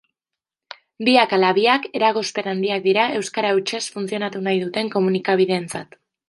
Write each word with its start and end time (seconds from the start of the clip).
Biak 1.09 1.35
ala 1.37 1.51
biak 1.57 1.85
eragozpen 1.99 2.49
handiak 2.53 2.85
dira 2.87 3.05
euskara 3.19 3.53
hutsez 3.59 3.83
funtzionatu 3.99 4.43
nahi 4.49 4.63
duten 4.65 4.91
komunikabideentzat. 4.97 5.97